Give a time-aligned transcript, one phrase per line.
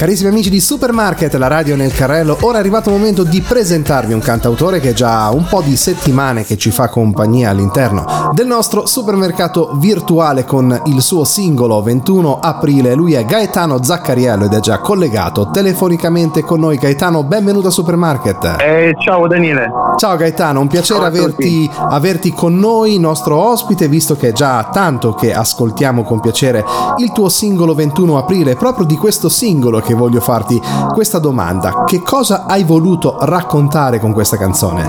[0.00, 4.14] Carissimi amici di Supermarket, la radio nel carrello, ora è arrivato il momento di presentarvi
[4.14, 8.86] un cantautore che già un po' di settimane che ci fa compagnia all'interno del nostro
[8.86, 12.94] supermercato virtuale con il suo singolo 21 aprile.
[12.94, 16.78] Lui è Gaetano Zaccariello ed è già collegato telefonicamente con noi.
[16.78, 18.56] Gaetano, benvenuto a Supermarket.
[18.58, 19.70] Eh, ciao Daniele.
[19.98, 25.12] Ciao Gaetano, un piacere averti, averti con noi, nostro ospite, visto che è già tanto
[25.12, 26.64] che ascoltiamo con piacere
[26.96, 30.60] il tuo singolo 21 aprile, proprio di questo singolo che che voglio farti
[30.92, 31.82] questa domanda.
[31.84, 34.82] Che cosa hai voluto raccontare con questa canzone?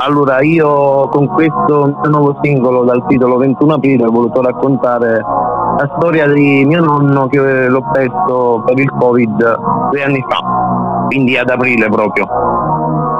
[0.00, 6.26] Allora, io con questo nuovo singolo dal titolo 21 aprile ho voluto raccontare la storia
[6.26, 9.58] di mio nonno che l'ho perso per il Covid
[9.90, 12.26] due anni fa, quindi ad aprile proprio.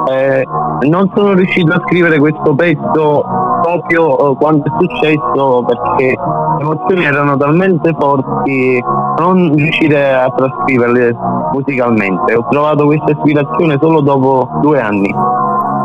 [0.09, 0.45] Eh,
[0.89, 3.25] non sono riuscito a scrivere questo pezzo
[3.63, 8.83] proprio eh, quando è successo perché le emozioni erano talmente forti
[9.19, 11.15] non riuscire a trascriverle
[11.53, 12.35] musicalmente.
[12.35, 15.15] Ho trovato questa ispirazione solo dopo due anni.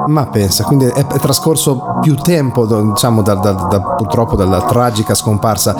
[0.07, 5.15] Ma pensa, quindi è, è trascorso più tempo, diciamo, da, da, da, purtroppo dalla tragica
[5.15, 5.75] scomparsa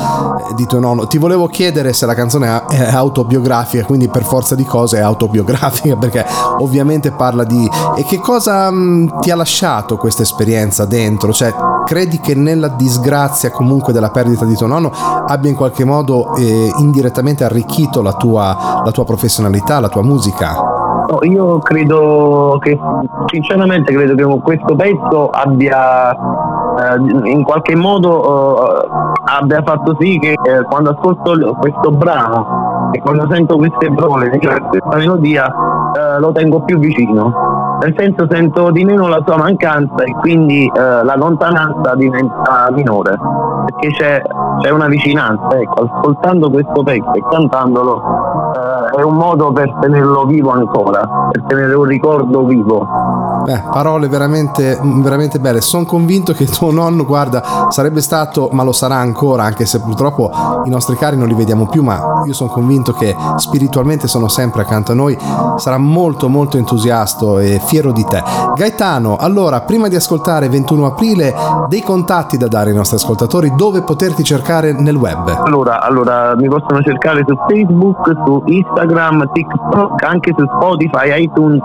[0.49, 1.05] eh, di tuo nonno.
[1.05, 5.95] Ti volevo chiedere se la canzone è autobiografica, quindi per forza di cose è autobiografica,
[5.97, 6.25] perché
[6.59, 7.69] ovviamente parla di...
[7.95, 11.31] E che cosa mh, mm, ti ha lasciato questa esperienza dentro?
[11.31, 11.53] Cioè,
[11.85, 14.91] credi che nella disgrazia comunque della perdita di tuo nonno
[15.27, 20.84] abbia in qualche modo eh, indirettamente arricchito la tua, la tua professionalità, la tua musica?
[21.07, 22.77] No, io credo che,
[23.27, 28.87] sinceramente, credo che questo pezzo abbia eh, in qualche modo eh,
[29.25, 34.97] abbia fatto sì che eh, quando ascolto questo brano e quando sento queste parole, questa
[34.97, 37.44] melodia, eh, lo tengo più vicino.
[37.81, 43.17] Nel senso sento di meno la sua mancanza e quindi eh, la lontananza diventa minore,
[43.65, 44.21] perché c'è,
[44.59, 45.57] c'è una vicinanza.
[45.57, 48.35] Ecco, ascoltando questo pezzo e cantandolo
[48.95, 52.87] è un modo per tenerlo vivo ancora, per tenere un ricordo vivo.
[53.45, 55.61] Beh, parole veramente, veramente belle.
[55.61, 60.31] Sono convinto che tuo nonno, guarda, sarebbe stato, ma lo sarà ancora, anche se purtroppo
[60.65, 64.63] i nostri cari non li vediamo più, ma io sono convinto che spiritualmente sono sempre
[64.63, 65.15] accanto a noi.
[65.57, 68.23] Sarà molto, molto entusiasta e fiero di te.
[68.55, 71.35] Gaetano, allora, prima di ascoltare 21 aprile,
[71.67, 75.43] dei contatti da dare ai nostri ascoltatori, dove poterti cercare nel web?
[75.45, 81.61] Allora, allora mi possono cercare su Facebook, su Instagram, TikTok, anche su Spotify, iTunes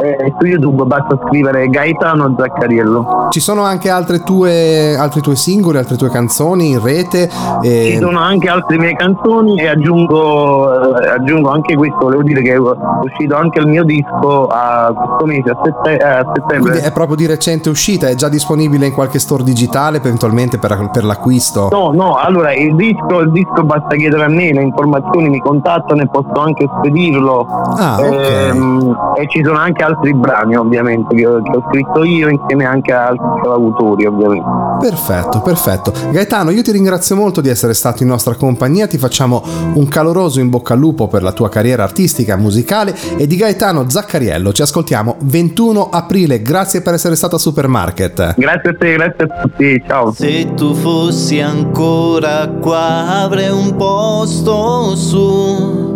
[0.00, 3.28] eh, su YouTube basta scrivere Gaetano Zaccariello.
[3.30, 7.30] Ci sono anche altre tue, altri tuoi singoli, altre tue canzoni in rete?
[7.62, 7.92] E...
[7.92, 12.54] Ci sono anche altre mie canzoni e aggiungo, eh, aggiungo anche questo, volevo dire che
[12.54, 16.70] è uscito anche il mio disco a questo mese, a, sette, eh, a settembre.
[16.70, 20.90] Quindi è proprio di recente uscita, è già disponibile in qualche store digitale eventualmente per,
[20.92, 21.68] per l'acquisto?
[21.70, 26.02] No, no, allora il disco, il disco basta chiedere a me, le informazioni mi contattano
[26.02, 27.46] e posso anche spedirlo.
[27.76, 28.48] Ah, okay.
[28.48, 32.64] ehm, e ci sono anche altri brani ovviamente che ho, che ho scritto io insieme
[32.64, 34.62] anche a altri autori ovviamente.
[34.80, 35.92] Perfetto, perfetto.
[36.10, 39.42] Gaetano, io ti ringrazio molto di essere stato in nostra compagnia, ti facciamo
[39.74, 43.88] un caloroso in bocca al lupo per la tua carriera artistica, musicale e di Gaetano
[43.88, 48.34] Zaccariello ci ascoltiamo 21 aprile, grazie per essere stato a Supermarket.
[48.36, 50.12] Grazie a te, grazie a tutti, ciao.
[50.12, 55.92] Se tu fossi ancora qua avrei un posto su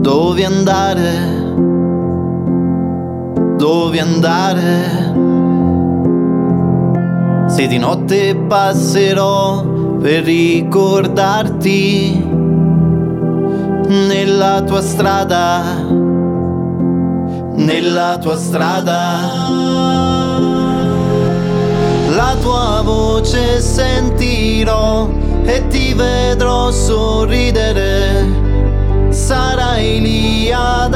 [0.00, 1.45] dove andare
[3.56, 5.14] dove andare.
[7.48, 9.64] Se di notte passerò
[10.00, 12.24] per ricordarti
[13.88, 15.62] nella tua strada,
[17.54, 19.54] nella tua strada.
[22.10, 25.08] La tua voce sentirò
[25.44, 28.44] e ti vedrò sorridere
[29.10, 30.94] sarai lì ad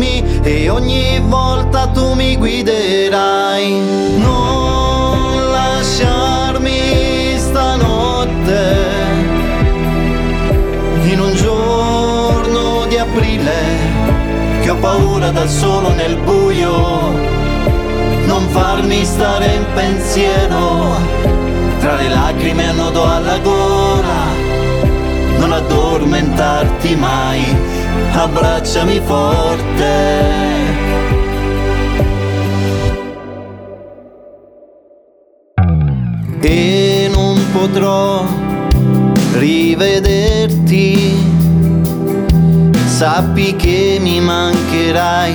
[0.00, 3.80] aspettarmi e ogni volta tu mi guiderai.
[4.18, 8.78] Non lasciarmi stanotte
[11.04, 13.52] in un giorno di aprile
[14.62, 17.28] che ho paura da solo nel buio.
[18.24, 20.96] Non farmi stare in pensiero
[21.80, 24.50] tra le lacrime a nodo alla gola
[25.40, 27.42] non addormentarti mai,
[28.12, 30.38] abbracciami forte.
[36.40, 38.24] E non potrò
[39.34, 41.14] rivederti,
[42.86, 45.34] sappi che mi mancherai,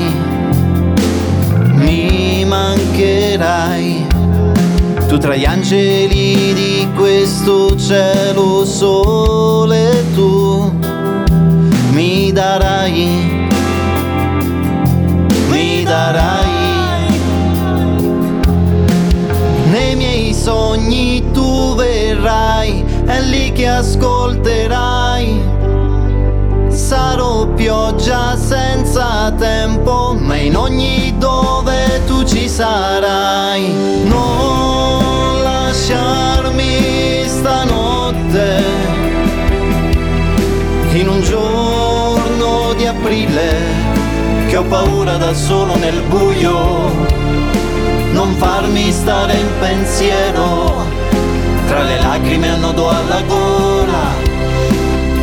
[1.73, 4.05] mi mancherai
[5.07, 8.54] tu tra gli angeli di questo cielo
[12.85, 13.47] darai,
[15.49, 17.19] mi darai.
[19.71, 25.53] Nei miei sogni tu verrai, è lì che ascolterai.
[26.67, 33.14] Sarò pioggia senza tempo, ma in ogni dove tu ci sarai.
[43.15, 46.91] Aprile, che ho paura da solo nel buio.
[48.11, 50.85] Non farmi stare in pensiero
[51.67, 54.13] tra le lacrime a nodo alla gola,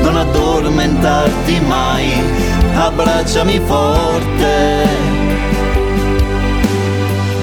[0.03, 2.23] non addormentarti mai,
[2.75, 4.87] abbracciami forte.